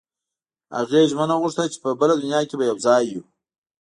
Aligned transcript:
هغې 0.77 1.01
ژمنه 1.11 1.33
وغوښته 1.37 1.65
چې 1.73 1.77
په 1.83 1.89
بله 1.99 2.13
دنیا 2.21 2.41
کې 2.49 2.55
به 2.59 2.65
یو 2.69 2.77
ځای 2.85 3.03
وو 3.11 3.21